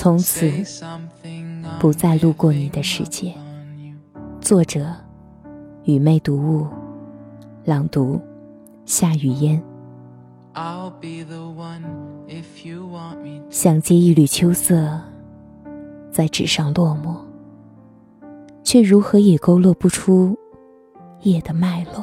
[0.00, 0.50] 从此
[1.78, 3.34] 不再路过你的世界。
[4.40, 4.86] 作者：
[5.84, 6.66] 雨妹读物，
[7.66, 8.18] 朗读：
[8.86, 9.62] 夏雨嫣。
[13.50, 14.98] 想借一缕秋色，
[16.10, 17.14] 在纸上落寞，
[18.64, 20.34] 却如何也勾勒不出
[21.20, 22.02] 夜的脉络。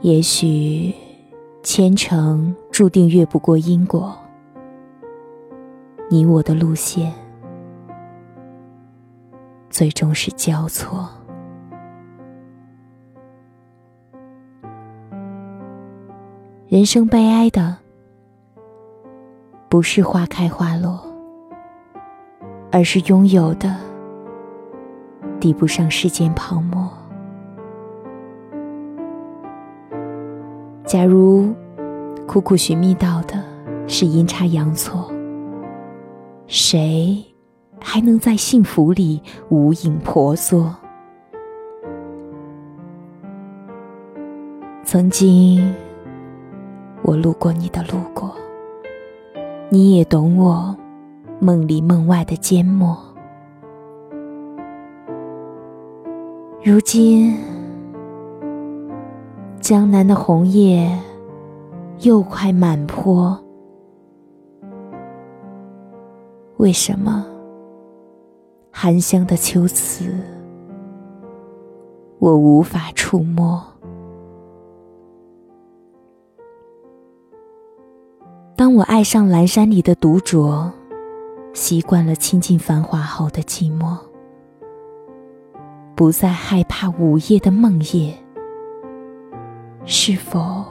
[0.00, 0.94] 也许，
[1.62, 4.18] 前程注定越不过因果。
[6.10, 7.12] 你我的路线，
[9.68, 11.06] 最终是交错。
[16.66, 17.76] 人生悲哀的，
[19.68, 20.98] 不是花开花落，
[22.72, 23.76] 而是拥有的
[25.38, 26.90] 抵不上世间泡沫。
[30.86, 31.54] 假如
[32.26, 33.44] 苦苦寻觅到的
[33.86, 35.12] 是阴差阳错。
[36.50, 37.22] 谁
[37.78, 40.74] 还能在幸福里无影婆娑？
[44.82, 45.74] 曾经，
[47.02, 48.34] 我路过你的路过，
[49.68, 50.74] 你也懂我
[51.38, 52.96] 梦里梦外的缄默。
[56.64, 57.36] 如今，
[59.60, 60.98] 江南的红叶
[62.00, 63.38] 又快满坡。
[66.58, 67.24] 为什么
[68.72, 70.12] 含香的秋词，
[72.18, 73.64] 我无法触摸？
[78.56, 80.68] 当我爱上阑珊里的独酌，
[81.54, 83.96] 习惯了亲近繁华后的寂寞，
[85.94, 88.12] 不再害怕午夜的梦夜，
[89.84, 90.64] 是否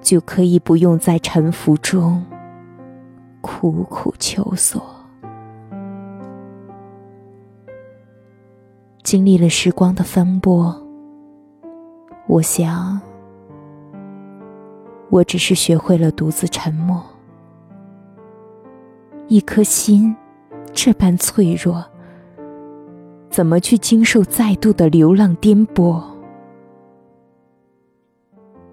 [0.00, 2.24] 就可以不用在沉浮中？
[3.40, 4.82] 苦苦求索，
[9.02, 10.74] 经历了时光的风波，
[12.26, 13.00] 我想，
[15.08, 17.02] 我只是学会了独自沉默。
[19.28, 20.14] 一颗心
[20.72, 21.84] 这般脆弱，
[23.30, 26.02] 怎么去经受再度的流浪颠簸？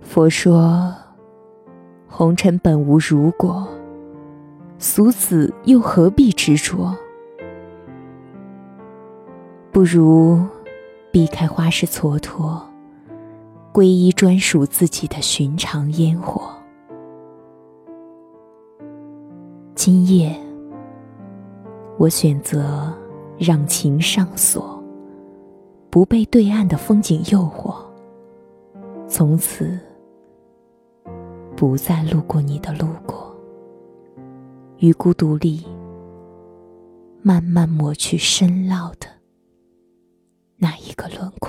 [0.00, 0.94] 佛说，
[2.06, 3.66] 红尘本无如果。
[4.82, 6.92] 俗子又何必执着？
[9.70, 10.44] 不如
[11.12, 12.60] 避开花式蹉跎，
[13.72, 16.50] 皈依专属自己的寻常烟火。
[19.76, 20.36] 今夜，
[21.96, 22.92] 我选择
[23.38, 24.82] 让情上锁，
[25.90, 27.76] 不被对岸的风景诱惑，
[29.06, 29.78] 从此
[31.54, 33.21] 不再路过你的路过。
[34.82, 35.64] 于孤独里，
[37.22, 39.06] 慢慢抹去深烙的
[40.56, 41.41] 那一个轮廓。